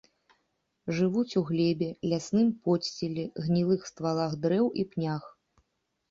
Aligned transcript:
Жывуць 0.99 1.37
у 1.41 1.41
глебе, 1.49 1.89
лясным 2.13 2.47
подсціле, 2.67 3.25
гнілых 3.43 3.81
ствалах 3.91 4.33
дрэў 4.47 4.65
і 4.85 4.87
пнях. 4.95 5.23